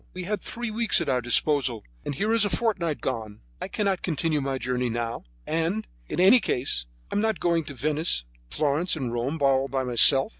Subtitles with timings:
[0.15, 3.41] We had three weeks at our disposal, and here is a fortnight gone!
[3.61, 7.75] I cannot continue my journey now; and, in any case, I am not going to
[7.75, 10.29] Venice, Florence and Rome all by myself.